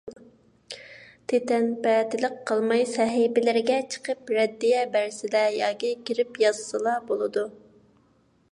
تىتەنپەتىلىك 1.31 2.39
قىلماي، 2.51 2.81
سەھىپىلىرىگە 2.93 3.77
چىقىپ 3.97 4.33
رەددىيە 4.39 4.81
بەرسىلە، 4.97 5.45
ياكى 5.59 5.95
كىرىپ 6.09 6.43
يازسىلا 6.45 6.95
بولىدۇ. 7.13 7.45